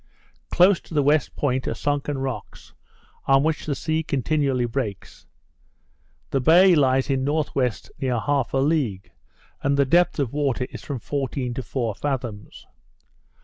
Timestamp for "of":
10.17-10.33